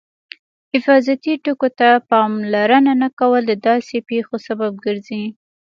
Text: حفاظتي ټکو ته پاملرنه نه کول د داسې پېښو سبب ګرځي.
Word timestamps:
حفاظتي 0.73 1.33
ټکو 1.43 1.67
ته 1.79 1.89
پاملرنه 2.09 2.93
نه 3.01 3.09
کول 3.19 3.41
د 3.47 3.53
داسې 3.67 3.95
پېښو 4.09 4.35
سبب 4.47 4.71
ګرځي. 4.85 5.23